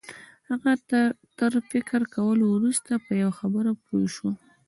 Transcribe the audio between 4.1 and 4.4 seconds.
شو